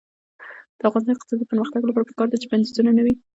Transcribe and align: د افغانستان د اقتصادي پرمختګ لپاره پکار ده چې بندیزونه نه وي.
د 0.77 0.81
افغانستان 0.89 1.11
د 1.13 1.15
اقتصادي 1.17 1.45
پرمختګ 1.51 1.81
لپاره 1.85 2.07
پکار 2.09 2.27
ده 2.29 2.37
چې 2.41 2.49
بندیزونه 2.51 2.91
نه 2.97 3.01
وي. 3.05 3.13